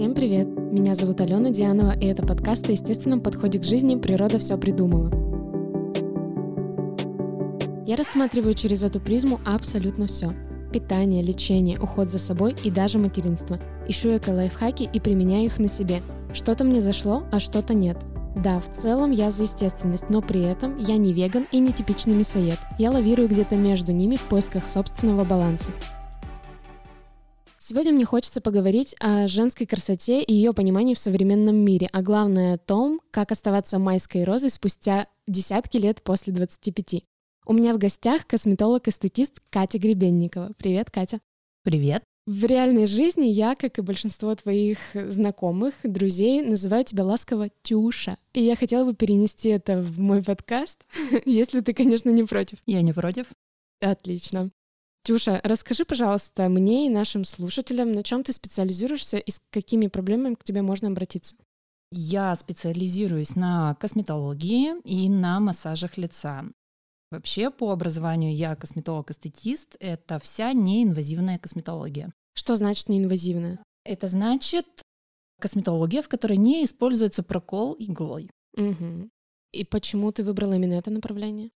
[0.00, 0.48] Всем привет!
[0.48, 5.10] Меня зовут Алена Дианова, и это подкаст о естественном подходе к жизни «Природа все придумала».
[7.84, 10.32] Я рассматриваю через эту призму абсолютно все.
[10.72, 13.58] Питание, лечение, уход за собой и даже материнство.
[13.88, 16.00] Ищу эко-лайфхаки и применяю их на себе.
[16.32, 17.98] Что-то мне зашло, а что-то нет.
[18.34, 22.14] Да, в целом я за естественность, но при этом я не веган и не типичный
[22.14, 22.58] мясоед.
[22.78, 25.72] Я лавирую где-то между ними в поисках собственного баланса.
[27.70, 32.54] Сегодня мне хочется поговорить о женской красоте и ее понимании в современном мире, а главное
[32.54, 37.04] о том, как оставаться майской розой спустя десятки лет после 25.
[37.46, 40.50] У меня в гостях косметолог-эстетист Катя Гребенникова.
[40.58, 41.20] Привет, Катя.
[41.62, 42.02] Привет.
[42.26, 48.16] В реальной жизни я, как и большинство твоих знакомых, друзей, называю тебя ласково Тюша.
[48.32, 50.84] И я хотела бы перенести это в мой подкаст,
[51.24, 52.58] если ты, конечно, не против.
[52.66, 53.26] Я не против.
[53.80, 54.50] Отлично.
[55.02, 60.34] Тюша, расскажи, пожалуйста, мне и нашим слушателям, на чем ты специализируешься и с какими проблемами
[60.34, 61.36] к тебе можно обратиться?
[61.90, 66.44] Я специализируюсь на косметологии и на массажах лица.
[67.10, 69.76] Вообще, по образованию я косметолог-эстетист.
[69.80, 72.12] Это вся неинвазивная косметология.
[72.34, 73.58] Что значит неинвазивная?
[73.84, 74.66] Это значит
[75.40, 78.30] косметология, в которой не используется прокол иглой.
[78.56, 79.08] Угу.
[79.52, 81.50] И почему ты выбрала именно это направление?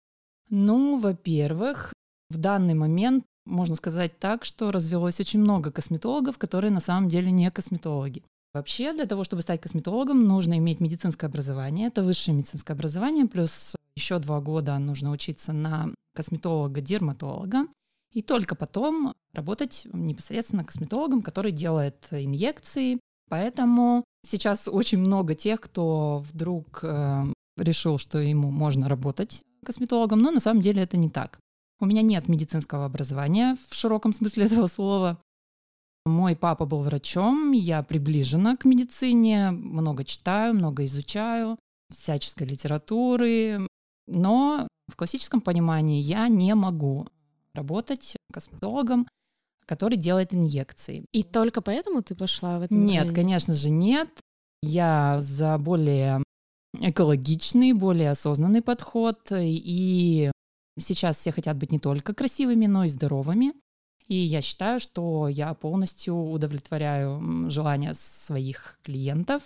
[0.48, 1.92] Ну, во-первых,
[2.28, 7.30] в данный момент можно сказать так, что развелось очень много косметологов, которые на самом деле
[7.30, 8.22] не косметологи.
[8.52, 11.86] Вообще, для того, чтобы стать косметологом, нужно иметь медицинское образование.
[11.86, 17.66] Это высшее медицинское образование, плюс еще два года нужно учиться на косметолога-дерматолога.
[18.12, 22.98] И только потом работать непосредственно косметологом, который делает инъекции.
[23.28, 30.32] Поэтому сейчас очень много тех, кто вдруг э, решил, что ему можно работать косметологом, но
[30.32, 31.38] на самом деле это не так.
[31.80, 35.18] У меня нет медицинского образования в широком смысле этого слова.
[36.06, 41.58] Мой папа был врачом, я приближена к медицине, много читаю, много изучаю,
[41.90, 43.66] всяческой литературы,
[44.06, 47.06] но в классическом понимании я не могу
[47.54, 49.06] работать косметологом,
[49.66, 51.04] который делает инъекции.
[51.12, 54.08] И только поэтому ты пошла в это Нет, конечно же, нет.
[54.62, 56.22] Я за более
[56.78, 59.20] экологичный, более осознанный подход.
[59.32, 60.30] И
[60.80, 63.52] сейчас все хотят быть не только красивыми, но и здоровыми.
[64.08, 69.42] И я считаю, что я полностью удовлетворяю желания своих клиентов,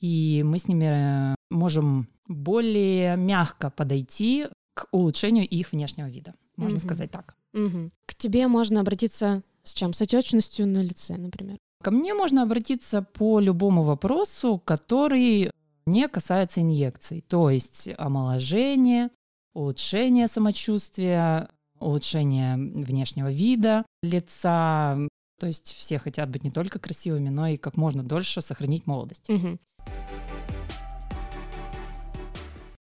[0.00, 6.84] и мы с ними можем более мягко подойти к улучшению их внешнего вида, можно угу.
[6.84, 7.36] сказать так.
[7.52, 7.90] Угу.
[8.06, 9.92] К тебе можно обратиться с чем?
[9.92, 11.58] С отечностью на лице, например?
[11.82, 15.50] Ко мне можно обратиться по любому вопросу, который
[15.86, 19.10] не касается инъекций, то есть омоложение,
[19.54, 24.98] улучшение самочувствия, улучшение внешнего вида лица.
[25.38, 29.28] То есть все хотят быть не только красивыми, но и как можно дольше сохранить молодость.
[29.28, 29.58] Угу.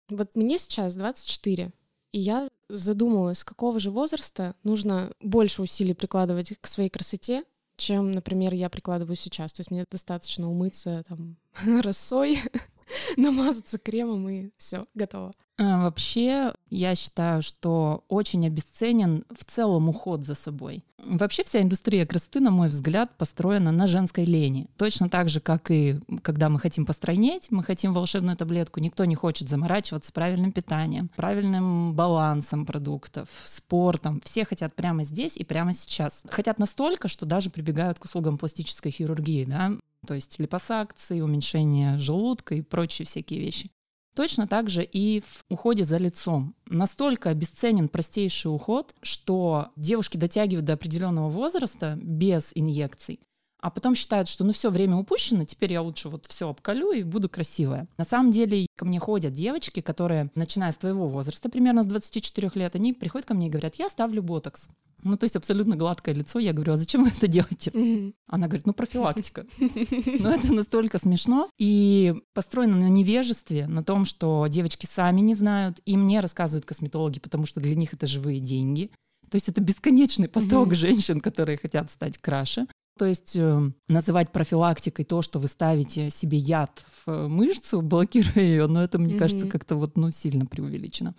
[0.09, 1.71] Вот мне сейчас 24,
[2.13, 7.43] и я задумалась, с какого же возраста нужно больше усилий прикладывать к своей красоте,
[7.75, 9.53] чем, например, я прикладываю сейчас.
[9.53, 11.37] То есть мне достаточно умыться там
[11.81, 12.41] росой,
[13.17, 15.31] намазаться кремом и все, готово.
[15.59, 20.83] А, вообще, я считаю, что очень обесценен в целом уход за собой.
[21.03, 24.67] Вообще вся индустрия красоты, на мой взгляд, построена на женской лени.
[24.77, 29.15] Точно так же, как и когда мы хотим постройнеть, мы хотим волшебную таблетку, никто не
[29.15, 34.21] хочет заморачиваться правильным питанием, правильным балансом продуктов, спортом.
[34.25, 36.23] Все хотят прямо здесь и прямо сейчас.
[36.29, 39.73] Хотят настолько, что даже прибегают к услугам пластической хирургии, да,
[40.07, 43.69] то есть липосакции, уменьшение желудка и прочие всякие вещи.
[44.15, 46.55] Точно так же и в уходе за лицом.
[46.65, 53.19] Настолько обесценен простейший уход, что девушки дотягивают до определенного возраста без инъекций,
[53.59, 57.03] а потом считают, что ну все, время упущено, теперь я лучше вот все обколю и
[57.03, 57.87] буду красивая.
[57.97, 62.51] На самом деле ко мне ходят девочки, которые, начиная с твоего возраста, примерно с 24
[62.55, 64.69] лет, они приходят ко мне и говорят, я ставлю ботокс.
[65.03, 66.39] Ну, то есть абсолютно гладкое лицо.
[66.39, 67.69] Я говорю, а зачем вы это делаете?
[67.69, 68.13] Mm-hmm.
[68.27, 69.45] Она говорит, ну, профилактика.
[69.59, 71.49] Но это настолько смешно.
[71.59, 77.19] И построено на невежестве, на том, что девочки сами не знают, и мне рассказывают косметологи,
[77.19, 78.89] потому что для них это живые деньги.
[79.29, 80.75] То есть это бесконечный поток mm-hmm.
[80.75, 82.65] женщин, которые хотят стать краше.
[82.97, 88.67] То есть э, называть профилактикой то, что вы ставите себе яд в мышцу, блокируя ее,
[88.67, 89.19] но это, мне mm-hmm.
[89.19, 91.15] кажется, как-то вот, ну, сильно преувеличено.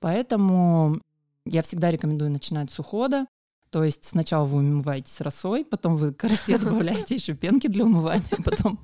[0.00, 1.00] Поэтому
[1.46, 3.26] я всегда рекомендую начинать с ухода.
[3.70, 8.38] То есть сначала вы умываетесь росой, потом вы к росе добавляете еще пенки для умывания,
[8.44, 8.78] потом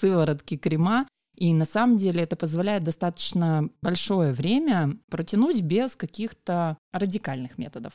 [0.00, 1.08] сыворотки, крема.
[1.36, 7.92] И на самом деле это позволяет достаточно большое время протянуть без каких-то радикальных методов.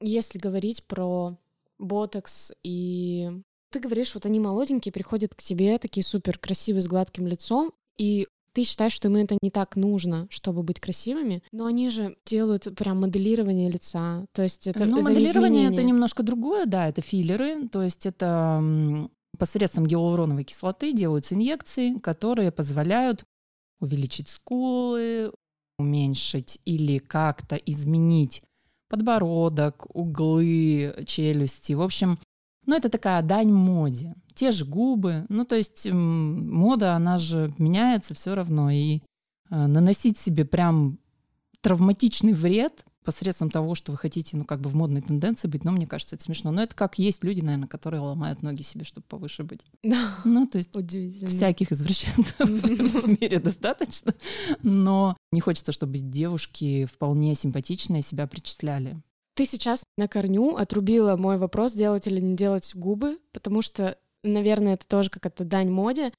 [0.00, 1.38] Если говорить про
[1.78, 3.30] ботокс и
[3.70, 8.26] ты говоришь, вот они молоденькие, приходят к тебе, такие супер красивые, с гладким лицом, и
[8.52, 12.74] ты считаешь, что им это не так нужно, чтобы быть красивыми, но они же делают
[12.74, 15.72] прям моделирование лица, то есть это Ну, это моделирование изменение.
[15.78, 22.50] это немножко другое, да, это филлеры, то есть это посредством гиалуроновой кислоты делаются инъекции, которые
[22.50, 23.24] позволяют
[23.80, 25.32] увеличить скулы,
[25.78, 28.42] уменьшить или как-то изменить
[28.88, 31.72] подбородок, углы челюсти.
[31.72, 32.18] В общем,
[32.66, 34.14] ну это такая дань моде.
[34.34, 35.24] Те же губы.
[35.28, 38.70] Ну то есть мода, она же меняется все равно.
[38.70, 39.00] И э,
[39.66, 40.98] наносить себе прям
[41.60, 45.72] травматичный вред посредством того, что вы хотите, ну, как бы в модной тенденции быть, но
[45.72, 46.50] мне кажется, это смешно.
[46.50, 49.62] Но это как есть люди, наверное, которые ломают ноги себе, чтобы повыше быть.
[49.82, 50.70] Да, Ну, то есть
[51.28, 54.14] всяких извращенцев в мире достаточно,
[54.62, 59.00] но не хочется, чтобы девушки вполне симпатичные себя причисляли.
[59.34, 64.74] Ты сейчас на корню отрубила мой вопрос, делать или не делать губы, потому что, наверное,
[64.74, 66.12] это тоже какая-то дань моде.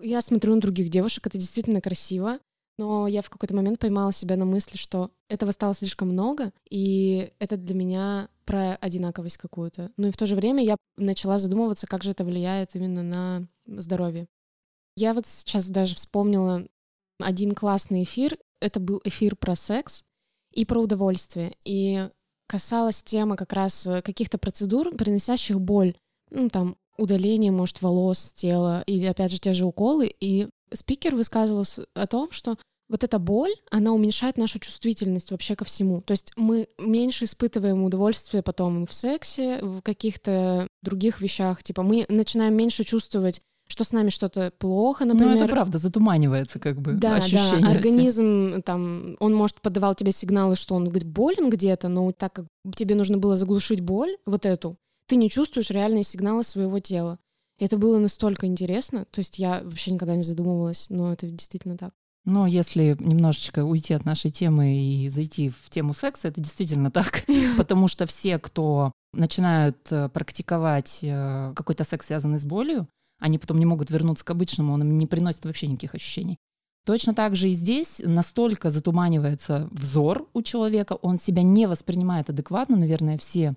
[0.00, 2.38] Я смотрю на других девушек, это действительно красиво,
[2.78, 7.32] но я в какой-то момент поймала себя на мысли, что этого стало слишком много, и
[7.38, 9.90] это для меня про одинаковость какую-то.
[9.96, 13.46] Ну и в то же время я начала задумываться, как же это влияет именно на
[13.66, 14.26] здоровье.
[14.96, 16.66] Я вот сейчас даже вспомнила
[17.20, 18.38] один классный эфир.
[18.60, 20.02] Это был эфир про секс
[20.52, 21.56] и про удовольствие.
[21.64, 22.08] И
[22.46, 25.94] касалась тема как раз э, каких-то процедур, приносящих боль.
[26.30, 30.14] Ну, там, удаление, может, волос тела, или, опять же, те же уколы.
[30.20, 32.56] И спикер высказывался о том, что
[32.88, 36.02] вот эта боль, она уменьшает нашу чувствительность вообще ко всему.
[36.02, 41.62] То есть мы меньше испытываем удовольствие потом в сексе, в каких-то других вещах.
[41.62, 45.30] Типа мы начинаем меньше чувствовать, что с нами что-то плохо, например.
[45.30, 47.60] Ну, это правда, затуманивается как бы Да, ощущение.
[47.62, 52.34] да, организм там, он может подавал тебе сигналы, что он говорит, болен где-то, но так
[52.34, 52.46] как
[52.76, 54.76] тебе нужно было заглушить боль, вот эту,
[55.06, 57.18] ты не чувствуешь реальные сигналы своего тела.
[57.58, 61.92] Это было настолько интересно, то есть я вообще никогда не задумывалась, но это действительно так.
[62.24, 67.24] Но если немножечко уйти от нашей темы и зайти в тему секса, это действительно так.
[67.56, 72.88] Потому что все, кто начинают э, практиковать э, какой-то секс, связанный с болью,
[73.20, 76.38] они потом не могут вернуться к обычному, он им не приносит вообще никаких ощущений.
[76.86, 82.76] Точно так же и здесь настолько затуманивается взор у человека, он себя не воспринимает адекватно,
[82.76, 83.54] наверное, все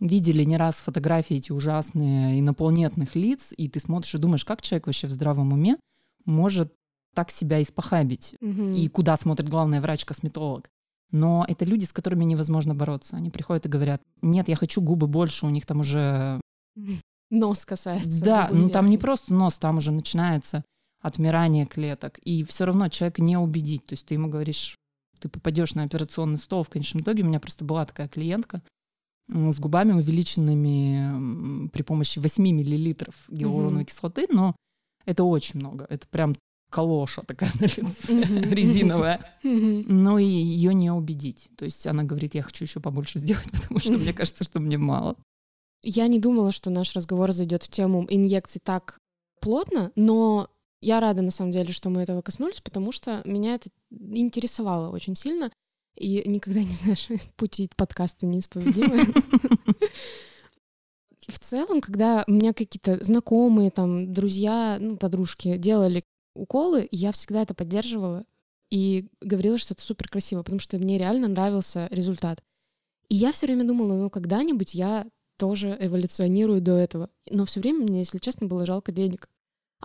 [0.00, 4.86] видели не раз фотографии эти ужасные инопланетных лиц, и ты смотришь и думаешь, как человек
[4.86, 5.76] вообще в здравом уме
[6.24, 6.72] может
[7.14, 8.74] так себя испохабить, Мгм.
[8.74, 10.68] и куда смотрит главный врач-косметолог.
[11.12, 13.16] Но это люди, с которыми невозможно бороться.
[13.16, 16.40] Они приходят и говорят, нет, я хочу губы больше, у них там уже...
[17.30, 18.22] Нос касается.
[18.24, 20.64] Да, ну там не просто нос, там уже начинается
[21.00, 22.18] отмирание клеток.
[22.18, 23.84] И все равно человека не убедить.
[23.86, 24.76] То есть ты ему говоришь,
[25.18, 26.62] ты попадешь на операционный стол.
[26.62, 28.62] В конечном итоге у меня просто была такая клиентка
[29.28, 33.86] с губами увеличенными при помощи 8 миллилитров гиалуроновой Мгм.
[33.86, 34.54] кислоты, но
[35.04, 35.86] это очень много.
[35.88, 36.36] Это прям
[36.70, 38.52] калоша такая на лице, Мгм.
[38.52, 39.34] резиновая.
[39.42, 39.84] Мгм.
[40.04, 41.48] Но и ее не убедить.
[41.56, 44.78] То есть она говорит, я хочу еще побольше сделать, потому что мне кажется, что мне
[44.78, 45.16] мало.
[45.82, 48.98] Я не думала, что наш разговор зайдет в тему инъекций так
[49.40, 50.48] плотно, но
[50.80, 55.14] я рада на самом деле, что мы этого коснулись, потому что меня это интересовало очень
[55.16, 55.50] сильно.
[55.96, 59.06] И никогда не знаешь, пути подкаста неисповедимы.
[61.28, 66.04] В целом, когда у меня какие-то знакомые, там, друзья, ну, подружки делали
[66.34, 68.24] уколы, я всегда это поддерживала
[68.70, 72.40] и говорила, что это супер красиво, потому что мне реально нравился результат.
[73.08, 75.06] И я все время думала, ну, когда-нибудь я
[75.36, 77.10] тоже эволюционирую до этого.
[77.30, 79.28] Но все время мне, если честно, было жалко денег.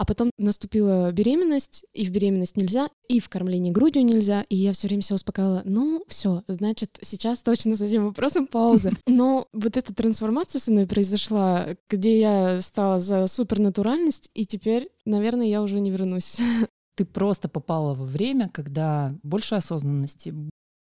[0.01, 4.73] А потом наступила беременность, и в беременность нельзя, и в кормление грудью нельзя, и я
[4.73, 5.61] все время себя успокаивала.
[5.63, 8.89] Ну, все, значит, сейчас точно с этим вопросом пауза.
[9.05, 15.45] Но вот эта трансформация со мной произошла, где я стала за супернатуральность, и теперь, наверное,
[15.45, 16.39] я уже не вернусь.
[16.95, 20.33] Ты просто попала во время, когда больше осознанности.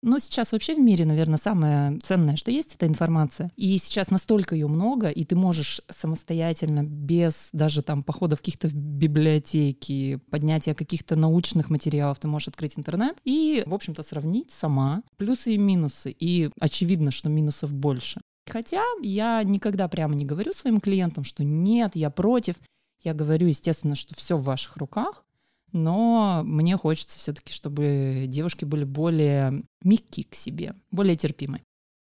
[0.01, 3.51] Ну, сейчас вообще в мире, наверное, самое ценное, что есть, это информация.
[3.57, 8.69] И сейчас настолько ее много, и ты можешь самостоятельно, без даже там похода в каких-то
[8.69, 15.55] библиотеки, поднятия каких-то научных материалов, ты можешь открыть интернет и, в общем-то, сравнить сама плюсы
[15.55, 16.15] и минусы.
[16.17, 18.21] И очевидно, что минусов больше.
[18.49, 22.55] Хотя я никогда прямо не говорю своим клиентам, что нет, я против.
[23.03, 25.23] Я говорю, естественно, что все в ваших руках,
[25.71, 31.63] но мне хочется все-таки, чтобы девушки были более мягкие к себе, более терпимые.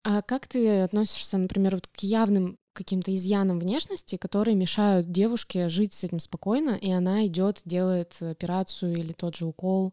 [0.04, 5.94] А как ты относишься, например, вот к явным каким-то изъянам внешности, которые мешают девушке жить
[5.94, 9.92] с этим спокойно, и она идет, делает операцию или тот же укол?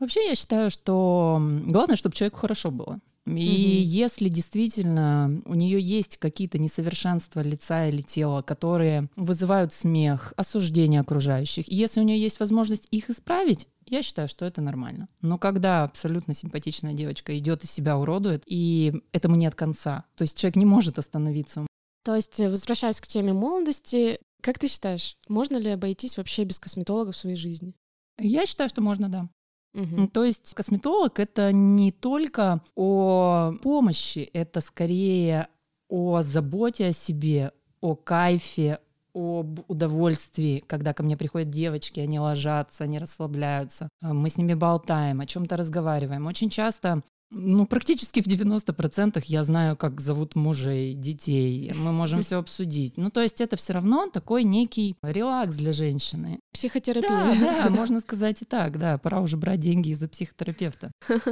[0.00, 3.00] Вообще я считаю, что главное, чтобы человеку хорошо было.
[3.26, 3.36] И угу.
[3.36, 11.66] если действительно у нее есть какие-то несовершенства лица или тела, которые вызывают смех, осуждение окружающих,
[11.68, 15.08] если у нее есть возможность их исправить, я считаю, что это нормально.
[15.20, 20.38] Но когда абсолютно симпатичная девочка идет и себя уродует, и этому нет конца, то есть
[20.38, 21.66] человек не может остановиться.
[22.04, 26.58] То есть, э, возвращаясь к теме молодости, как ты считаешь, можно ли обойтись вообще без
[26.58, 27.74] косметолога в своей жизни?
[28.18, 29.28] Я считаю, что можно, да.
[29.74, 30.08] Угу.
[30.08, 35.48] То есть косметолог это не только о помощи, это скорее
[35.88, 38.78] о заботе о себе, о кайфе,
[39.14, 45.20] об удовольствии, когда ко мне приходят девочки, они ложатся, они расслабляются, мы с ними болтаем,
[45.20, 46.26] о чем-то разговариваем.
[46.26, 51.72] Очень часто ну, практически в 90% я знаю, как зовут мужей, детей.
[51.74, 52.96] Мы можем все обсудить.
[52.96, 56.40] Ну, то есть это все равно такой некий релакс для женщины.
[56.52, 57.10] Психотерапия.
[57.10, 58.98] Да, да, можно сказать и так, да.
[58.98, 60.92] Пора уже брать деньги из-за психотерапевта.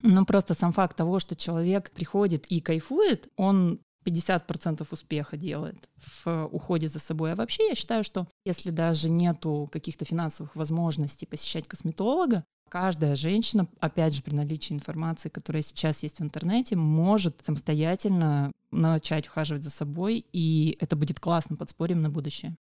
[0.00, 5.88] Ну, просто сам факт того, что человек приходит и кайфует, он 50% успеха делает
[6.24, 7.32] в уходе за собой.
[7.32, 13.66] А вообще я считаю, что если даже нету каких-то финансовых возможностей посещать косметолога, Каждая женщина,
[13.80, 19.70] опять же, при наличии информации, которая сейчас есть в интернете, может самостоятельно начать ухаживать за
[19.70, 22.56] собой, и это будет классным подспорьем на будущее.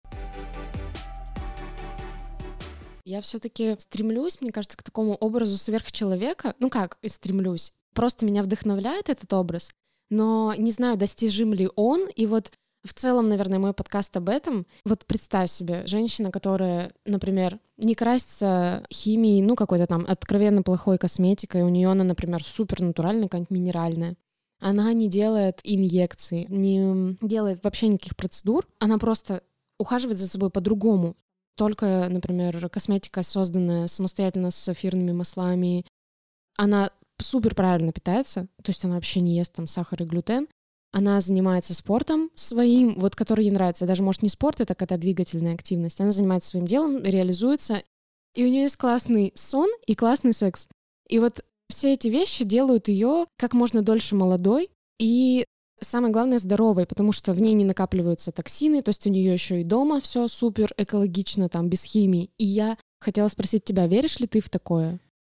[3.04, 6.54] Я все-таки стремлюсь, мне кажется, к такому образу сверхчеловека.
[6.58, 7.72] Ну как, стремлюсь.
[7.94, 9.70] Просто меня вдохновляет этот образ,
[10.10, 12.08] но не знаю, достижим ли он.
[12.14, 12.52] И вот
[12.86, 14.66] в целом, наверное, мой подкаст об этом.
[14.84, 21.62] Вот представь себе, женщина, которая, например, не красится химией, ну, какой-то там откровенно плохой косметикой,
[21.62, 24.16] у нее она, например, супер натуральная, какая-нибудь минеральная.
[24.58, 29.42] Она не делает инъекции, не делает вообще никаких процедур, она просто
[29.78, 31.16] ухаживает за собой по-другому.
[31.56, 35.84] Только, например, косметика, созданная самостоятельно с эфирными маслами,
[36.56, 40.48] она супер правильно питается, то есть она вообще не ест там сахар и глютен,
[40.96, 43.84] она занимается спортом своим, вот который ей нравится.
[43.84, 46.00] Даже, может, не спорт, это какая-то двигательная активность.
[46.00, 47.82] Она занимается своим делом, реализуется,
[48.34, 50.66] и у нее есть классный сон и классный секс.
[51.06, 55.44] И вот все эти вещи делают ее как можно дольше молодой и
[55.82, 59.60] самое главное здоровой, потому что в ней не накапливаются токсины, то есть у нее еще
[59.60, 62.30] и дома все супер экологично, там без химии.
[62.38, 64.98] И я хотела спросить тебя, веришь ли ты в такое?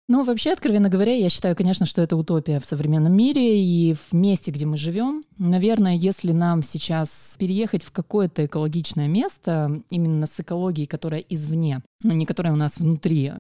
[0.10, 4.14] Ну, вообще, откровенно говоря, я считаю, конечно, что это утопия в современном мире и в
[4.14, 5.24] месте, где мы живем.
[5.38, 12.14] Наверное, если нам сейчас переехать в какое-то экологичное место, именно с экологией, которая извне, ну,
[12.14, 13.34] не которая у нас внутри,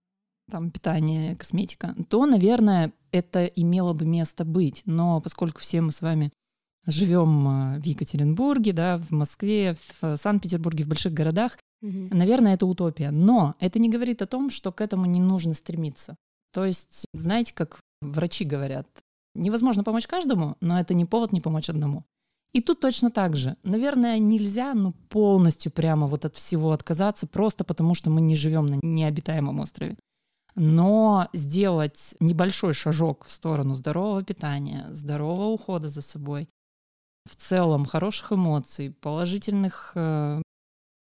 [0.51, 4.81] там питание, косметика, то, наверное, это имело бы место быть.
[4.85, 6.31] Но поскольку все мы с вами
[6.85, 12.09] живем э, в Екатеринбурге, да, в Москве, в Санкт-Петербурге, в больших городах, угу.
[12.11, 13.11] наверное, это утопия.
[13.11, 16.15] Но это не говорит о том, что к этому не нужно стремиться.
[16.57, 18.87] То есть, знаете, как врачи говорят,
[19.35, 22.03] невозможно помочь каждому, но это не повод не помочь одному.
[22.51, 23.57] И тут точно так же.
[23.61, 28.65] Наверное, нельзя ну, полностью прямо вот от всего отказаться, просто потому что мы не живем
[28.65, 29.97] на необитаемом острове.
[30.55, 36.49] Но сделать небольшой шажок в сторону здорового питания, здорового ухода за собой,
[37.29, 40.41] в целом хороших эмоций, положительных э,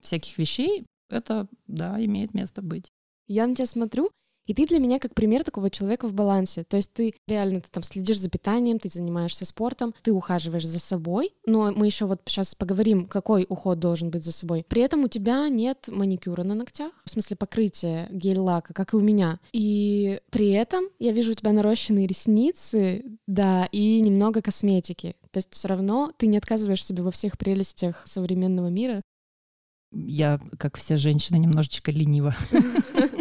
[0.01, 2.89] всяких вещей, это, да, имеет место быть.
[3.27, 4.13] Я на тебя смотрю
[4.47, 6.65] и ты для меня как пример такого человека в балансе.
[6.65, 10.81] То есть ты реально ты там следишь за питанием, ты занимаешься спортом, ты ухаживаешь за
[10.81, 11.33] собой.
[11.47, 14.65] Но мы еще вот сейчас поговорим, какой уход должен быть за собой.
[14.69, 19.01] При этом у тебя нет маникюра на ногтях, в смысле покрытия гель-лака, как и у
[19.01, 19.39] меня.
[19.53, 25.17] И при этом я вижу у тебя нарощенные ресницы, да, и немного косметики.
[25.31, 29.03] То есть все равно ты не отказываешь себе во всех прелестях современного мира.
[29.93, 32.37] Я, как все женщины, немножечко ленива.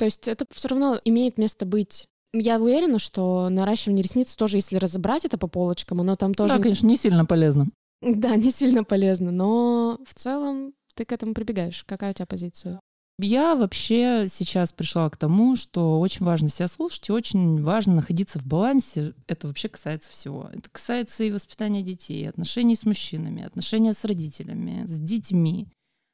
[0.00, 2.06] То есть это все равно имеет место быть.
[2.32, 6.56] Я уверена, что наращивание ресниц тоже, если разобрать это по полочкам, оно там тоже...
[6.56, 7.68] Да, конечно, не сильно полезно.
[8.00, 11.84] Да, не сильно полезно, но в целом ты к этому прибегаешь.
[11.86, 12.80] Какая у тебя позиция?
[13.18, 18.38] Я вообще сейчас пришла к тому, что очень важно себя слушать и очень важно находиться
[18.38, 19.12] в балансе.
[19.26, 20.48] Это вообще касается всего.
[20.50, 25.68] Это касается и воспитания детей, отношений с мужчинами, отношения с родителями, с детьми,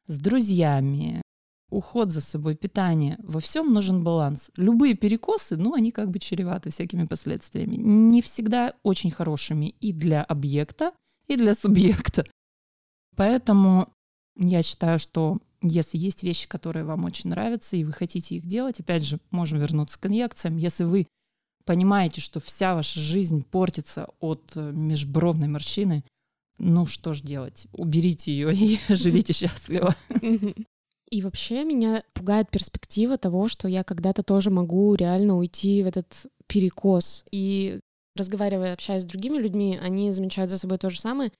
[0.08, 1.22] с друзьями,
[1.70, 4.50] уход за собой, питание, во всем нужен баланс.
[4.56, 7.76] Любые перекосы, ну, они как бы чреваты всякими последствиями.
[7.76, 10.92] Не всегда очень хорошими и для объекта,
[11.26, 12.24] и для субъекта.
[13.16, 13.92] Поэтому
[14.36, 18.80] я считаю, что если есть вещи, которые вам очень нравятся, и вы хотите их делать,
[18.80, 20.56] опять же, можем вернуться к инъекциям.
[20.56, 21.06] Если вы
[21.64, 26.04] понимаете, что вся ваша жизнь портится от э, межбровной морщины,
[26.58, 27.66] ну что ж делать?
[27.72, 29.96] Уберите ее и живите счастливо.
[31.10, 36.26] И вообще меня пугает перспектива того, что я когда-то тоже могу реально уйти в этот
[36.46, 37.24] перекос.
[37.30, 37.80] И
[38.16, 41.30] разговаривая, общаясь с другими людьми, они замечают за собой то же самое.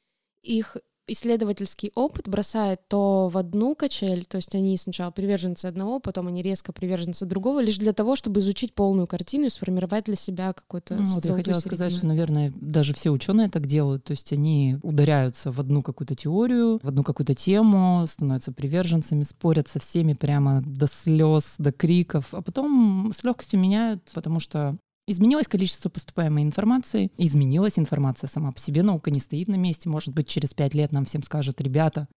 [0.43, 0.77] Их
[1.09, 6.43] исследовательский опыт бросает то в одну качель, то есть они сначала приверженцы одного, потом они
[6.43, 10.95] резко приверженцы другого, лишь для того, чтобы изучить полную картину и сформировать для себя какой-то
[10.95, 11.61] ну, вот Я хотела середину.
[11.61, 16.15] сказать, что, наверное, даже все ученые так делают, то есть они ударяются в одну какую-то
[16.15, 22.29] теорию, в одну какую-то тему, становятся приверженцами, спорят со всеми прямо до слез, до криков,
[22.33, 24.77] а потом с легкостью меняют, потому что
[25.09, 29.89] Изменилось количество поступаемой информации, изменилась информация сама по себе, наука не стоит на месте.
[29.89, 32.09] Может быть, через пять лет нам всем скажут, ребята,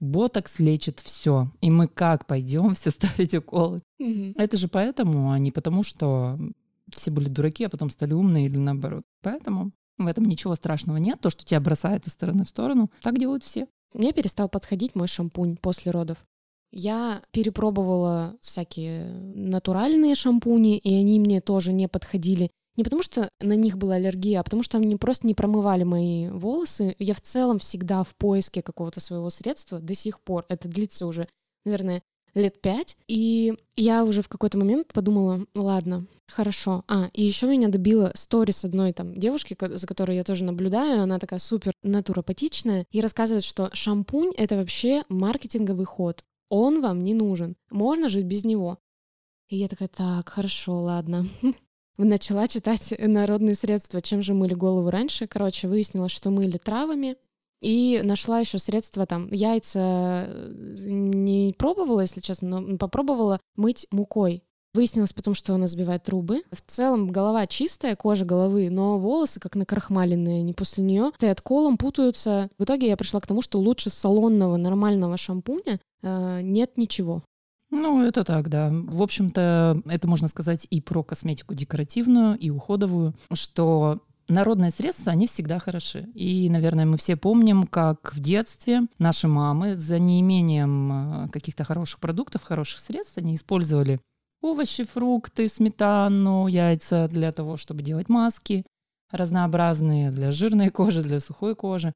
[0.00, 3.80] ботокс лечит все, и мы как пойдем все ставить уколы?
[4.00, 4.34] Mm-hmm.
[4.36, 6.38] Это же поэтому, а не потому, что
[6.92, 9.04] все были дураки, а потом стали умные или наоборот.
[9.22, 11.20] Поэтому в этом ничего страшного нет.
[11.20, 13.68] То, что тебя бросает из стороны в сторону, так делают все.
[13.94, 16.18] Мне перестал подходить мой шампунь после родов.
[16.72, 22.50] Я перепробовала всякие натуральные шампуни, и они мне тоже не подходили.
[22.76, 26.28] Не потому что на них была аллергия, а потому что они просто не промывали мои
[26.28, 26.96] волосы.
[26.98, 30.46] Я в целом всегда в поиске какого-то своего средства до сих пор.
[30.48, 31.28] Это длится уже,
[31.66, 32.02] наверное,
[32.34, 32.96] лет пять.
[33.08, 36.82] И я уже в какой-то момент подумала, ладно, хорошо.
[36.88, 41.02] А, и еще меня добила сторис одной там девушки, за которой я тоже наблюдаю.
[41.02, 46.24] Она такая супер натуропатичная и рассказывает, что шампунь— это вообще маркетинговый ход.
[46.54, 47.56] Он вам не нужен.
[47.70, 48.78] Можно жить без него.
[49.48, 51.26] И я такая, так, хорошо, ладно.
[51.96, 55.26] Начала читать народные средства, чем же мыли голову раньше.
[55.26, 57.16] Короче, выяснилось, что мыли травами.
[57.62, 60.52] И нашла еще средства там, яйца э,
[60.88, 64.42] не пробовала, если честно, но попробовала мыть мукой.
[64.74, 66.42] Выяснилось потом, что она сбивает трубы.
[66.50, 71.76] В целом голова чистая, кожа головы, но волосы как накрахмаленные, они после нее стоят колом,
[71.76, 72.48] путаются.
[72.58, 77.22] В итоге я пришла к тому, что лучше салонного нормального шампуня э, нет ничего.
[77.70, 78.70] Ну, это так, да.
[78.70, 85.26] В общем-то, это можно сказать и про косметику декоративную, и уходовую, что народные средства, они
[85.26, 86.08] всегда хороши.
[86.14, 92.00] И, наверное, мы все помним, как в детстве наши мамы за неимением э, каких-то хороших
[92.00, 94.00] продуктов, хороших средств, они использовали
[94.42, 98.64] овощи, фрукты, сметану, яйца для того, чтобы делать маски
[99.10, 101.92] разнообразные для жирной кожи, для сухой кожи.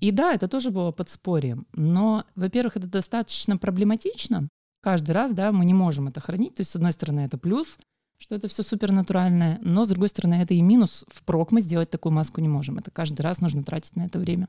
[0.00, 1.66] И да, это тоже было подспорьем.
[1.72, 4.48] Но, во-первых, это достаточно проблематично.
[4.80, 6.54] Каждый раз, да, мы не можем это хранить.
[6.54, 7.78] То есть, с одной стороны, это плюс,
[8.18, 11.04] что это все супернатуральное, но, с другой стороны, это и минус.
[11.08, 12.78] Впрок мы сделать такую маску не можем.
[12.78, 14.48] Это каждый раз нужно тратить на это время.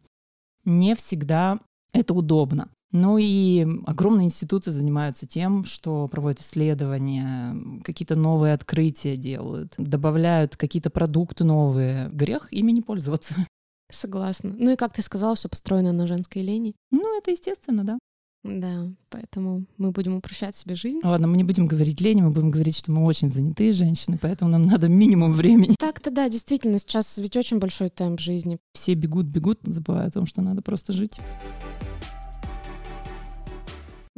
[0.65, 1.59] Не всегда
[1.93, 2.69] это удобно.
[2.91, 10.89] Ну и огромные институты занимаются тем, что проводят исследования, какие-то новые открытия делают, добавляют какие-то
[10.89, 12.09] продукты новые.
[12.09, 13.35] Грех ими не пользоваться.
[13.91, 14.55] Согласна.
[14.57, 16.75] Ну и как ты сказала, все построено на женской лени.
[16.91, 17.99] Ну, это естественно, да.
[18.43, 21.01] Да, поэтому мы будем упрощать себе жизнь.
[21.03, 24.49] Ладно, мы не будем говорить лень, мы будем говорить, что мы очень занятые женщины, поэтому
[24.49, 25.75] нам надо минимум времени.
[25.77, 28.57] Так-то да, действительно, сейчас ведь очень большой темп жизни.
[28.73, 31.19] Все бегут, бегут, забывая о том, что надо просто жить.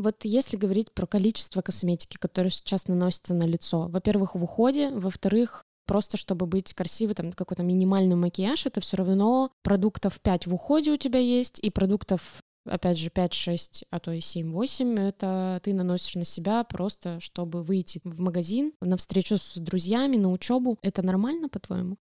[0.02, 5.64] Вот если говорить про количество косметики, которое сейчас наносится на лицо, во-первых, в уходе, во-вторых,
[5.86, 10.92] просто чтобы быть красивой, там какой-то минимальный макияж, это все равно продуктов 5 в уходе
[10.92, 16.16] у тебя есть, и продуктов опять же, 5-6, а то и 7-8, это ты наносишь
[16.16, 20.78] на себя просто, чтобы выйти в магазин, на встречу с друзьями, на учебу.
[20.82, 21.98] Это нормально, по-твоему?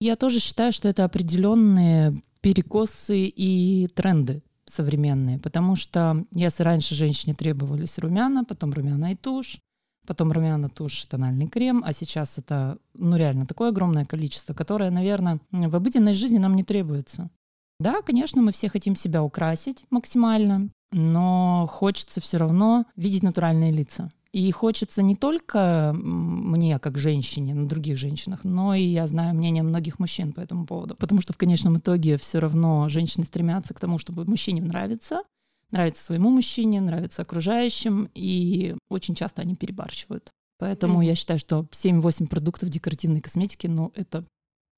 [0.00, 7.34] Я тоже считаю, что это определенные перекосы и тренды современные, потому что если раньше женщине
[7.34, 9.58] требовались румяна, потом румяна и тушь,
[10.06, 15.40] потом румяна, тушь, тональный крем, а сейчас это, ну, реально такое огромное количество, которое, наверное,
[15.50, 17.30] в обыденной жизни нам не требуется.
[17.78, 24.10] Да, конечно, мы все хотим себя украсить максимально, но хочется все равно видеть натуральные лица.
[24.32, 29.62] И хочется не только мне, как женщине, на других женщинах, но и я знаю мнение
[29.62, 30.96] многих мужчин по этому поводу.
[30.96, 35.22] Потому что в конечном итоге все равно женщины стремятся к тому, чтобы мужчине нравиться,
[35.70, 40.30] нравится своему мужчине, нравится окружающим, и очень часто они перебарщивают.
[40.58, 41.06] Поэтому mm-hmm.
[41.06, 44.24] я считаю, что 7-8 продуктов декоративной косметики, ну, это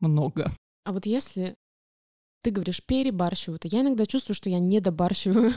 [0.01, 0.51] много.
[0.85, 1.55] А вот если
[2.43, 5.53] ты говоришь перебарщивают, а я иногда чувствую, что я не добарщиваю.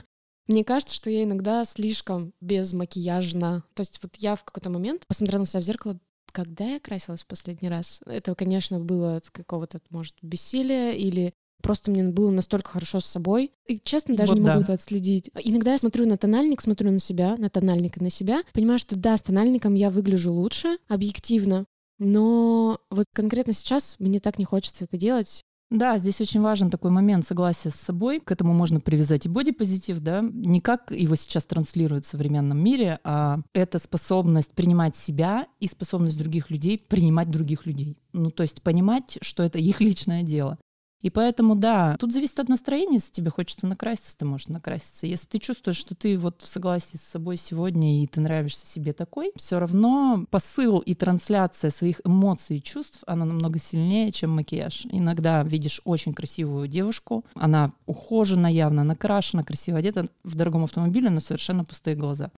[0.47, 3.63] Мне кажется, что я иногда слишком безмакияжна.
[3.73, 5.99] То есть вот я в какой-то момент посмотрела на себя в зеркало,
[6.31, 8.01] когда я красилась в последний раз.
[8.05, 13.51] Это, конечно, было от какого-то, может, бессилия или просто мне было настолько хорошо с собой.
[13.65, 14.63] И, честно, даже вот не могу да.
[14.63, 15.29] это отследить.
[15.43, 18.95] Иногда я смотрю на тональник, смотрю на себя, на тональник и на себя, понимаю, что
[18.95, 21.65] да, с тональником я выгляжу лучше, объективно,
[21.99, 25.43] но вот конкретно сейчас мне так не хочется это делать.
[25.69, 28.21] Да, здесь очень важен такой момент согласия с собой.
[28.21, 32.99] К этому можно привязать и бодипозитив, да, не как его сейчас транслируют в современном мире,
[33.03, 37.97] а это способность принимать себя и способность других людей принимать других людей.
[38.13, 40.57] Ну, то есть понимать, что это их личное дело.
[41.01, 42.95] И поэтому, да, тут зависит от настроения.
[42.95, 45.05] Если тебе хочется накраситься, ты можешь накраситься.
[45.05, 48.93] Если ты чувствуешь, что ты вот в согласии с собой сегодня и ты нравишься себе
[48.93, 54.87] такой, все равно посыл и трансляция своих эмоций и чувств, она намного сильнее, чем макияж.
[54.91, 61.19] Иногда видишь очень красивую девушку, она ухожена явно, накрашена, красиво одета в дорогом автомобиле, но
[61.19, 62.31] совершенно пустые глаза.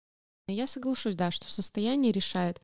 [0.47, 2.59] Я соглашусь, да, что состояние решает.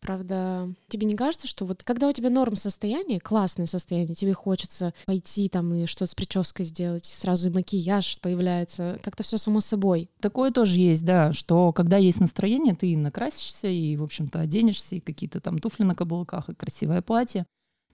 [0.00, 4.94] Правда, тебе не кажется, что вот когда у тебя норм состояние, классное состояние, тебе хочется
[5.04, 9.60] пойти там и что-то с прической сделать, и сразу и макияж появляется, как-то все само
[9.60, 10.10] собой.
[10.20, 15.00] Такое тоже есть, да, что когда есть настроение, ты накрасишься и, в общем-то, оденешься, и
[15.00, 17.46] какие-то там туфли на каблуках, и красивое платье.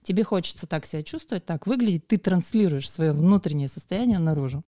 [0.03, 4.63] Тебе хочется так себя чувствовать, так выглядеть, ты транслируешь свое внутреннее состояние наружу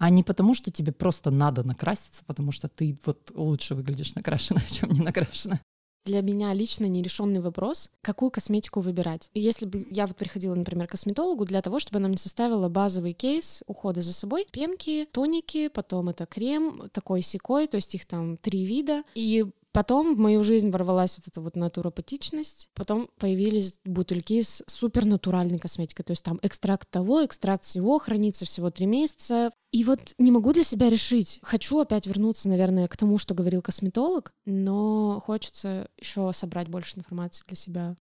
[0.00, 4.60] а не потому, что тебе просто надо накраситься, потому что ты вот лучше выглядишь накрашена,
[4.70, 5.60] чем не накрашена.
[6.04, 9.30] Для меня лично нерешенный вопрос, какую косметику выбирать.
[9.34, 13.12] Если бы я вот приходила, например, к косметологу для того, чтобы она мне составила базовый
[13.12, 18.38] кейс ухода за собой, пенки, тоники, потом это крем, такой секой, то есть их там
[18.38, 22.68] три вида, и Потом в мою жизнь ворвалась вот эта вот натуропатичность.
[22.74, 26.04] Потом появились бутыльки с супернатуральной косметикой.
[26.04, 29.52] То есть там экстракт того, экстракт всего, хранится всего три месяца.
[29.70, 31.38] И вот не могу для себя решить.
[31.42, 37.44] Хочу опять вернуться, наверное, к тому, что говорил косметолог, но хочется еще собрать больше информации
[37.46, 37.96] для себя.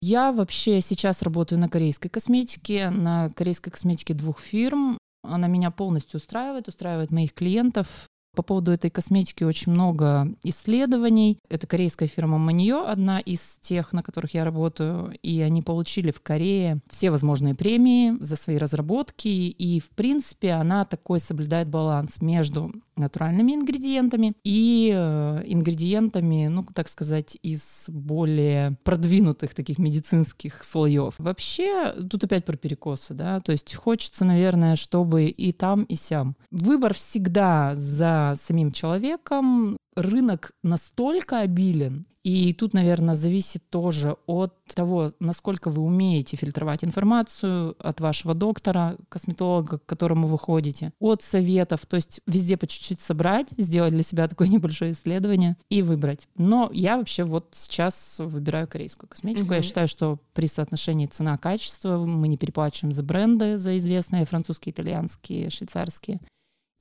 [0.00, 4.98] Я вообще сейчас работаю на корейской косметике, на корейской косметике двух фирм.
[5.22, 8.08] Она меня полностью устраивает, устраивает моих клиентов.
[8.34, 11.38] По поводу этой косметики очень много исследований.
[11.50, 16.20] Это корейская фирма Маньо, одна из тех, на которых я работаю, и они получили в
[16.22, 22.72] Корее все возможные премии за свои разработки, и, в принципе, она такой соблюдает баланс между
[22.96, 31.14] натуральными ингредиентами и э, ингредиентами, ну, так сказать, из более продвинутых таких медицинских слоев.
[31.18, 36.36] Вообще, тут опять про перекосы, да, то есть хочется, наверное, чтобы и там, и сям.
[36.50, 45.12] Выбор всегда за самим человеком, рынок настолько обилен, и тут, наверное, зависит тоже от того,
[45.18, 51.84] насколько вы умеете фильтровать информацию от вашего доктора, косметолога, к которому вы ходите, от советов,
[51.86, 56.28] то есть везде по чуть-чуть собрать, сделать для себя такое небольшое исследование и выбрать.
[56.36, 59.46] Но я вообще вот сейчас выбираю корейскую косметику.
[59.46, 59.54] Угу.
[59.54, 65.50] Я считаю, что при соотношении цена-качество мы не переплачиваем за бренды, за известные французские, итальянские,
[65.50, 66.20] швейцарские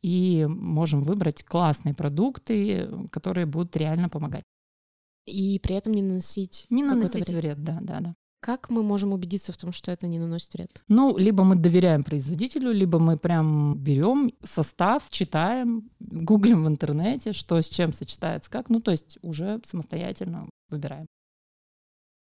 [0.02, 4.44] и можем выбрать классные продукты, которые будут реально помогать.
[5.26, 6.66] И при этом не наносить...
[6.70, 7.58] Не наносить вред.
[7.58, 8.16] вред, да, да, да.
[8.42, 10.84] Как мы можем убедиться в том, что это не наносит вред?
[10.88, 17.62] Ну, либо мы доверяем производителю, либо мы прям берем состав, читаем, гуглим в интернете, что
[17.62, 18.70] с чем сочетается, как.
[18.70, 21.06] Ну, то есть уже самостоятельно выбираем.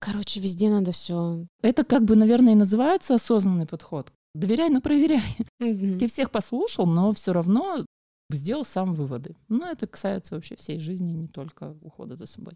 [0.00, 1.46] Короче, везде надо все.
[1.62, 4.12] Это как бы, наверное, и называется осознанный подход.
[4.34, 5.36] Доверяй, но проверяй.
[5.60, 5.98] Угу.
[5.98, 7.84] Ты всех послушал, но все равно
[8.30, 9.36] сделал сам выводы.
[9.48, 12.54] Ну, это касается вообще всей жизни, не только ухода за собой.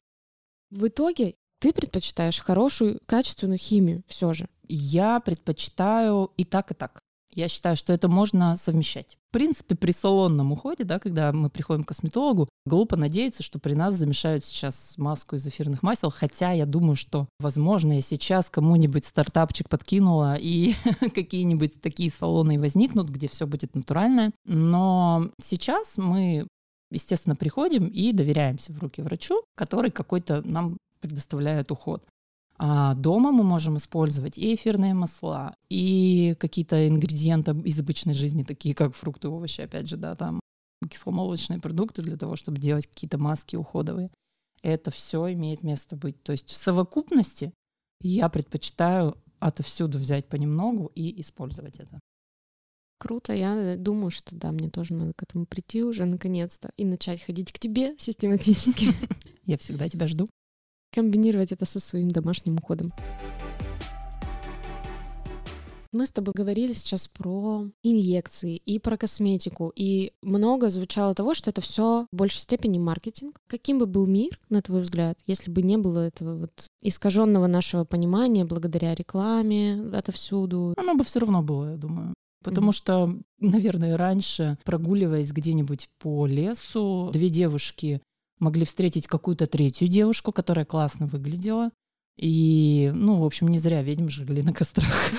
[0.70, 4.48] В итоге ты предпочитаешь хорошую, качественную химию все же?
[4.68, 7.00] Я предпочитаю и так, и так.
[7.34, 9.16] Я считаю, что это можно совмещать.
[9.30, 13.74] В принципе, при салонном уходе, да, когда мы приходим к косметологу, глупо надеяться, что при
[13.74, 19.04] нас замешают сейчас маску из эфирных масел, хотя я думаю, что, возможно, я сейчас кому-нибудь
[19.04, 20.74] стартапчик подкинула, и
[21.14, 24.32] какие-нибудь такие салоны возникнут, где все будет натуральное.
[24.44, 26.46] Но сейчас мы
[26.90, 32.02] естественно, приходим и доверяемся в руки врачу, который какой-то нам предоставляет уход.
[32.56, 38.74] А дома мы можем использовать и эфирные масла, и какие-то ингредиенты из обычной жизни, такие
[38.74, 40.40] как фрукты, овощи, опять же, да, там
[40.88, 44.10] кисломолочные продукты для того, чтобы делать какие-то маски уходовые.
[44.62, 46.22] Это все имеет место быть.
[46.22, 47.52] То есть в совокупности
[48.00, 51.98] я предпочитаю отовсюду взять понемногу и использовать это.
[52.98, 57.22] Круто, я думаю, что да, мне тоже надо к этому прийти уже наконец-то и начать
[57.22, 58.88] ходить к тебе систематически.
[59.44, 60.28] Я всегда тебя жду
[60.94, 62.92] комбинировать это со своим домашним уходом.
[65.94, 71.50] Мы с тобой говорили сейчас про инъекции и про косметику, и много звучало того, что
[71.50, 73.40] это все в большей степени маркетинг.
[73.46, 77.84] Каким бы был мир, на твой взгляд, если бы не было этого вот искаженного нашего
[77.84, 80.74] понимания благодаря рекламе отовсюду?
[80.76, 82.12] Оно бы все равно было, я думаю.
[82.42, 82.74] Потому mm-hmm.
[82.74, 88.02] что, наверное, раньше, прогуливаясь где-нибудь по лесу, две девушки
[88.38, 91.70] могли встретить какую-то третью девушку, которая классно выглядела,
[92.16, 95.10] И, ну, в общем, не зря ведьм жгли на кострах.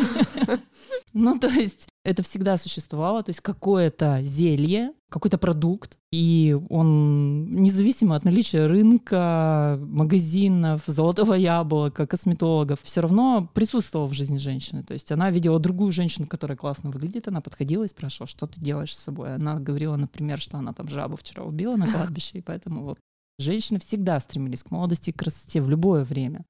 [1.17, 8.17] Ну, то есть это всегда существовало, то есть какое-то зелье, какой-то продукт, и он независимо
[8.17, 14.83] от наличия рынка, магазинов, золотого яблока, косметологов, все равно присутствовал в жизни женщины.
[14.83, 18.59] То есть она видела другую женщину, которая классно выглядит, она подходила и спрашивала, что ты
[18.59, 19.35] делаешь с собой.
[19.35, 22.99] Она говорила, например, что она там жабу вчера убила на кладбище, и поэтому вот
[23.39, 26.43] женщины всегда стремились к молодости и красоте в любое время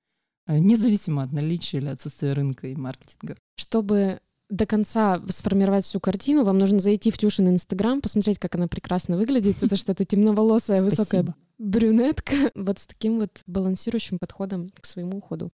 [0.47, 3.37] независимо от наличия или отсутствия рынка и маркетинга.
[3.55, 8.67] Чтобы до конца сформировать всю картину, вам нужно зайти в Тюшин Инстаграм, посмотреть, как она
[8.67, 9.61] прекрасно выглядит.
[9.61, 12.35] Это что-то темноволосая, высокая брюнетка.
[12.55, 15.51] Вот с таким вот балансирующим подходом к своему уходу.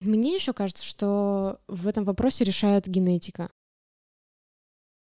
[0.00, 3.50] Мне еще кажется, что в этом вопросе решает генетика.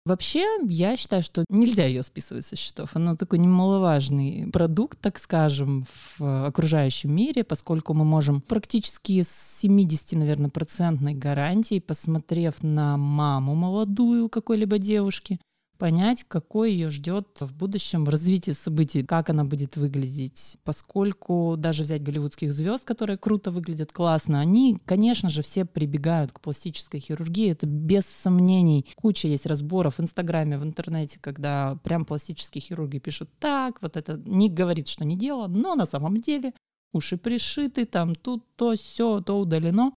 [0.06, 2.90] Вообще, я считаю, что нельзя ее списывать со счетов.
[2.94, 5.86] Она такой немаловажный продукт, так скажем,
[6.18, 13.56] в окружающем мире, поскольку мы можем практически с 70, наверное, процентной гарантией, посмотрев на маму
[13.56, 15.40] молодую какой-либо девушки,
[15.84, 20.56] понять, какой ее ждет в будущем развитие событий, как она будет выглядеть.
[20.64, 26.40] Поскольку даже взять голливудских звезд, которые круто выглядят, классно, они, конечно же, все прибегают к
[26.40, 27.52] пластической хирургии.
[27.52, 28.86] Это без сомнений.
[28.96, 34.22] Куча есть разборов в Инстаграме, в интернете, когда прям пластические хирурги пишут так, вот это
[34.26, 36.54] не говорит, что не дело, но на самом деле
[36.94, 39.92] уши пришиты, там тут то, все, то удалено.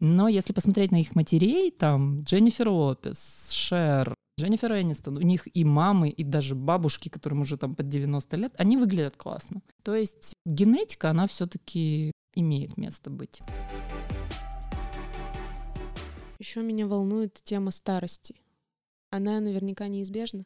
[0.00, 5.64] Но если посмотреть на их матерей, там Дженнифер Лопес, Шер, Дженнифер Энистон, у них и
[5.64, 9.62] мамы, и даже бабушки, которым уже там под 90 лет, они выглядят классно.
[9.82, 13.42] То есть генетика, она все-таки имеет место быть.
[16.38, 18.36] Еще меня волнует тема старости.
[19.10, 20.44] Она наверняка неизбежна.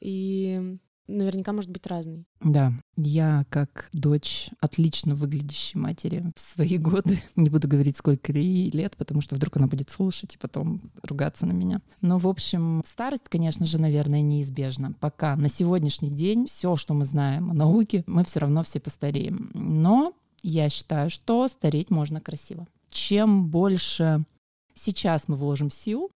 [0.00, 0.76] И
[1.08, 2.24] наверняка может быть разный.
[2.40, 8.70] Да, я как дочь отлично выглядящей матери в свои годы, не буду говорить, сколько ей
[8.70, 11.80] лет, потому что вдруг она будет слушать и потом ругаться на меня.
[12.00, 14.92] Но, в общем, старость, конечно же, наверное, неизбежна.
[15.00, 19.50] Пока на сегодняшний день все, что мы знаем о науке, мы все равно все постареем.
[19.54, 22.66] Но я считаю, что стареть можно красиво.
[22.90, 24.24] Чем больше
[24.74, 26.10] сейчас мы вложим сил,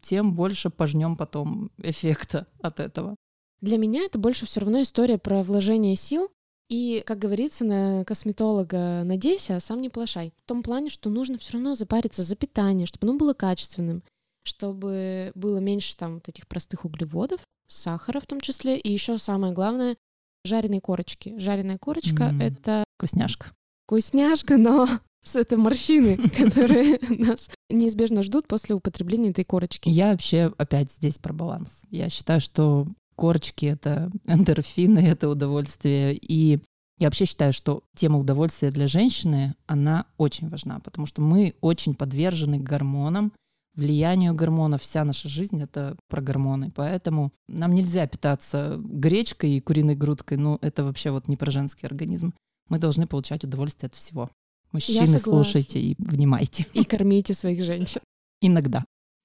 [0.00, 3.16] тем больше пожнем потом эффекта от этого.
[3.60, 6.30] Для меня это больше все равно история про вложение сил.
[6.68, 10.34] И, как говорится, на косметолога надейся, а сам не плашай.
[10.44, 14.02] В том плане, что нужно все равно запариться за питание, чтобы оно было качественным,
[14.44, 19.54] чтобы было меньше там вот этих простых углеводов, сахара в том числе, и еще самое
[19.54, 19.96] главное
[20.44, 21.34] жареные корочки.
[21.38, 23.52] Жареная корочка mm, это вкусняшка.
[23.86, 24.88] Вкусняшка, но
[25.24, 29.88] с это морщины, которые нас неизбежно ждут после употребления этой корочки.
[29.88, 31.82] Я вообще опять здесь про баланс.
[31.90, 32.86] Я считаю, что
[33.18, 36.16] корочки— это эндорфины, это удовольствие.
[36.16, 36.60] И
[36.98, 41.94] я вообще считаю, что тема удовольствия для женщины, она очень важна, потому что мы очень
[41.94, 43.32] подвержены гормонам,
[43.74, 44.82] влиянию гормонов.
[44.82, 46.72] Вся наша жизнь— это про гормоны.
[46.74, 50.38] Поэтому нам нельзя питаться гречкой и куриной грудкой.
[50.38, 52.34] Ну, это вообще вот не про женский организм.
[52.68, 54.30] Мы должны получать удовольствие от всего.
[54.72, 56.66] Мужчины, слушайте и внимайте.
[56.74, 58.00] И кормите своих женщин.
[58.40, 58.84] Иногда.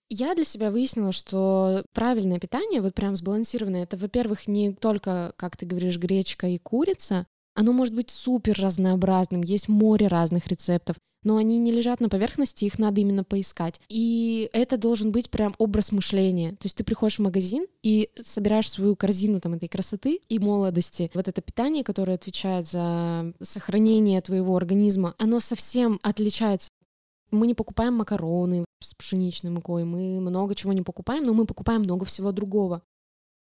[0.09, 5.57] Я для себя выяснила, что правильное питание, вот прям сбалансированное, это, во-первых, не только, как
[5.57, 11.37] ты говоришь, гречка и курица, оно может быть супер разнообразным, есть море разных рецептов, но
[11.37, 13.79] они не лежат на поверхности, их надо именно поискать.
[13.87, 16.51] И это должен быть прям образ мышления.
[16.51, 21.09] То есть ты приходишь в магазин и собираешь свою корзину там этой красоты и молодости.
[21.13, 26.69] Вот это питание, которое отвечает за сохранение твоего организма, оно совсем отличается
[27.33, 31.81] мы не покупаем макароны с пшеничной мукой, мы много чего не покупаем, но мы покупаем
[31.81, 32.81] много всего другого.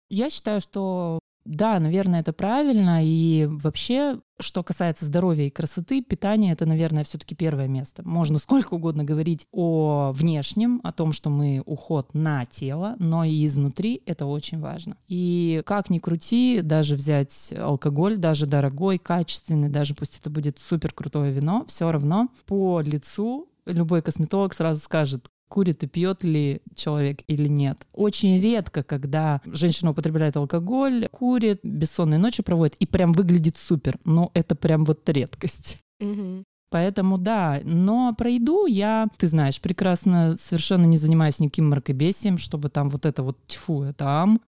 [0.08, 3.00] Я считаю, что да, наверное, это правильно.
[3.02, 8.02] И вообще, что касается здоровья и красоты, питание это, наверное, все-таки первое место.
[8.06, 13.46] Можно сколько угодно говорить о внешнем, о том, что мы уход на тело, но и
[13.46, 14.96] изнутри это очень важно.
[15.08, 20.92] И как ни крути, даже взять алкоголь, даже дорогой, качественный, даже пусть это будет супер
[20.92, 27.20] крутое вино, все равно по лицу любой косметолог сразу скажет, курит и пьет ли человек
[27.26, 27.86] или нет.
[27.92, 33.98] Очень редко, когда женщина употребляет алкоголь, курит, бессонные ночи проводит и прям выглядит супер.
[34.04, 35.78] Но это прям вот редкость.
[36.00, 36.44] Угу.
[36.70, 42.68] Поэтому да, но про еду я, ты знаешь, прекрасно совершенно не занимаюсь никаким мракобесием, чтобы
[42.68, 44.40] там вот это вот тьфу, это ам.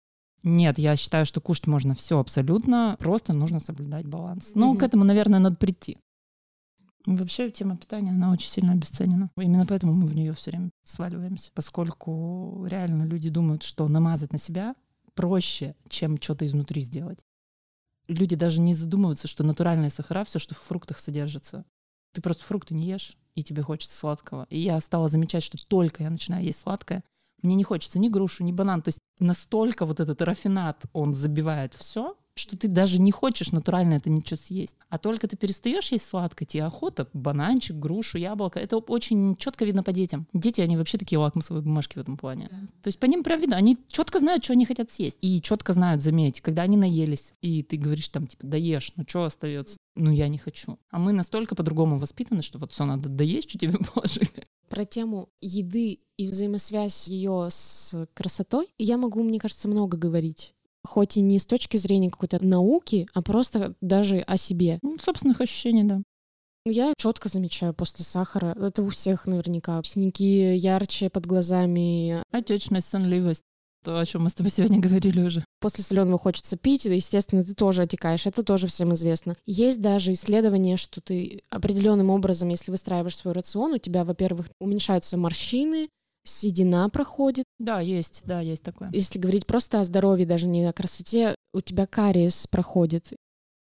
[0.42, 4.52] Нет, я считаю, что кушать можно все абсолютно, просто нужно соблюдать баланс.
[4.54, 5.98] Но mm к этому, наверное, надо прийти.
[7.06, 9.30] Вообще тема питания, она очень сильно обесценена.
[9.36, 14.38] Именно поэтому мы в нее все время сваливаемся, поскольку реально люди думают, что намазать на
[14.38, 14.74] себя
[15.14, 17.24] проще, чем что-то изнутри сделать.
[18.06, 21.64] Люди даже не задумываются, что натуральные сахара, все, что в фруктах содержится,
[22.12, 24.46] Ты просто фрукты не ешь, и тебе хочется сладкого.
[24.50, 27.04] И я стала замечать, что только я начинаю есть сладкое,
[27.42, 28.82] мне не хочется ни грушу, ни банан.
[28.82, 33.94] То есть настолько вот этот рафинат, он забивает все, что ты даже не хочешь натурально
[33.94, 34.76] это ничего съесть.
[34.88, 38.58] А только ты перестаешь есть сладкое, тебе охота, бананчик, грушу, яблоко.
[38.58, 40.26] Это очень четко видно по детям.
[40.32, 42.48] Дети, они вообще такие лакмусовые бумажки в этом плане.
[42.50, 42.56] Да.
[42.82, 45.18] То есть по ним прям видно, они четко знают, что они хотят съесть.
[45.20, 49.24] И четко знают, заметь, когда они наелись, и ты говоришь там, типа, доешь, ну что
[49.24, 49.76] остается?
[49.96, 50.78] Ну я не хочу.
[50.90, 54.46] А мы настолько по-другому воспитаны, что вот все надо доесть, что тебе положили.
[54.68, 61.16] Про тему еды и взаимосвязь ее с красотой я могу, мне кажется, много говорить хоть
[61.16, 64.78] и не с точки зрения какой-то науки, а просто даже о себе.
[64.82, 66.02] Ну, собственных ощущений, да.
[66.66, 72.22] Я четко замечаю после сахара, это у всех наверняка, синяки ярче под глазами.
[72.30, 73.44] Отечность, сонливость.
[73.82, 75.42] То, о чем мы с тобой сегодня говорили уже.
[75.58, 79.34] После соленого хочется пить, естественно, ты тоже отекаешь, это тоже всем известно.
[79.46, 85.16] Есть даже исследование, что ты определенным образом, если выстраиваешь свой рацион, у тебя, во-первых, уменьшаются
[85.16, 85.88] морщины,
[86.24, 87.44] седина проходит.
[87.58, 88.90] Да, есть, да, есть такое.
[88.92, 93.12] Если говорить просто о здоровье, даже не о красоте, у тебя кариес проходит.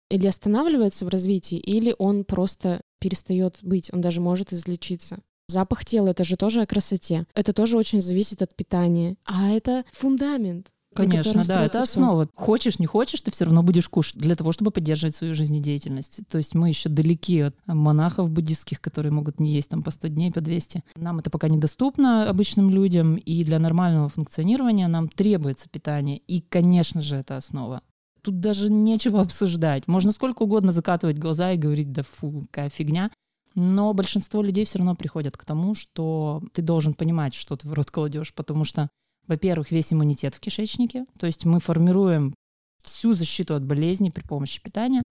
[0.10, 5.20] Или останавливается в развитии, или он просто перестает быть, он даже может излечиться.
[5.48, 7.28] Запах тела— это же тоже о красоте.
[7.36, 9.16] Это тоже очень зависит от питания.
[9.26, 10.72] А это фундамент.
[10.96, 12.26] Конечно, да, это основа.
[12.26, 12.34] Все.
[12.36, 16.22] Хочешь, не хочешь, ты все равно будешь кушать для того, чтобы поддерживать свою жизнедеятельность.
[16.30, 20.08] То есть мы еще далеки от монахов буддистских, которые могут не есть там по 100
[20.10, 20.84] дней, по 200.
[20.96, 26.18] Нам это пока недоступно обычным людям, и для нормального функционирования нам требуется питание.
[26.18, 27.82] И, конечно же, это основа.
[28.22, 29.88] Тут даже нечего обсуждать.
[29.88, 33.12] Можно сколько угодно закатывать глаза и говорить, да фу, какая фигня.
[33.54, 37.74] Но большинство людей все равно приходят к тому, что ты должен понимать, что ты в
[37.74, 38.90] рот кладешь, потому что
[39.28, 42.34] во-первых, весь иммунитет в кишечнике, то есть мы формируем
[42.82, 45.04] всю защиту от болезней при помощи питания.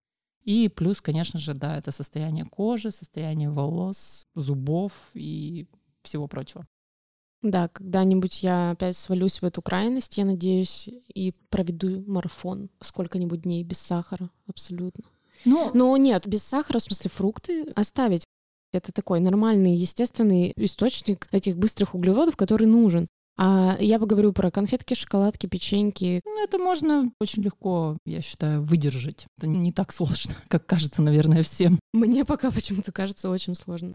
[0.44, 5.66] И плюс, конечно же, да, это состояние кожи, состояние волос, зубов и
[6.02, 6.66] всего прочего.
[7.42, 13.62] Да, когда-нибудь я опять свалюсь в эту крайность, я надеюсь, и проведу марафон сколько-нибудь дней
[13.62, 15.04] без сахара, абсолютно.
[15.44, 15.70] Но...
[15.74, 18.24] Но нет, без сахара, в смысле фрукты оставить.
[18.72, 23.08] Это такой нормальный, естественный источник этих быстрых углеводов, который нужен.
[23.36, 26.20] А я поговорю про конфетки, шоколадки, печеньки.
[26.24, 29.26] Ну, это можно очень легко, я считаю, выдержать.
[29.38, 31.80] Это не так сложно, как кажется, наверное, всем.
[31.92, 33.94] Мне пока почему-то кажется очень сложно.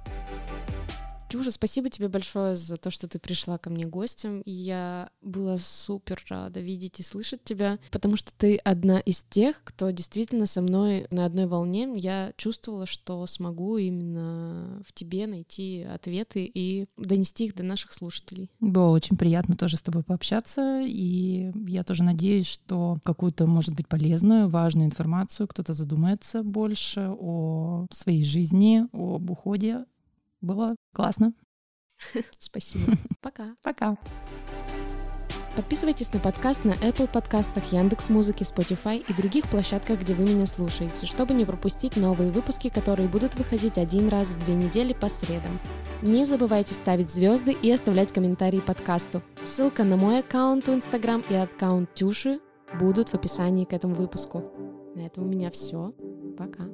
[1.29, 4.41] Ксюша, спасибо тебе большое за то, что ты пришла ко мне гостем.
[4.45, 9.91] Я была супер рада видеть и слышать тебя, потому что ты одна из тех, кто
[9.91, 11.87] действительно со мной на одной волне.
[11.95, 18.49] Я чувствовала, что смогу именно в тебе найти ответы и донести их до наших слушателей.
[18.59, 23.87] Было очень приятно тоже с тобой пообщаться, и я тоже надеюсь, что какую-то, может быть,
[23.87, 29.85] полезную, важную информацию кто-то задумается больше о своей жизни, об уходе
[30.41, 31.33] было классно.
[32.39, 32.97] Спасибо.
[33.21, 33.55] Пока.
[33.61, 33.97] Пока.
[35.55, 40.45] Подписывайтесь на подкаст на Apple подкастах, Яндекс Музыки, Spotify и других площадках, где вы меня
[40.45, 45.09] слушаете, чтобы не пропустить новые выпуски, которые будут выходить один раз в две недели по
[45.09, 45.59] средам.
[46.01, 49.21] Не забывайте ставить звезды и оставлять комментарии подкасту.
[49.43, 52.39] Ссылка на мой аккаунт в Instagram и аккаунт Тюши
[52.79, 54.43] будут в описании к этому выпуску.
[54.95, 55.93] На этом у меня все.
[56.37, 56.69] Пока.